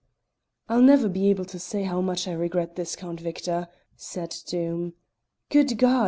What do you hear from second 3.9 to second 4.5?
said